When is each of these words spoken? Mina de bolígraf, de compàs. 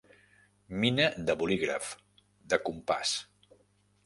Mina 0.83 1.05
de 1.27 1.35
bolígraf, 1.41 1.91
de 2.55 2.61
compàs. 2.71 3.15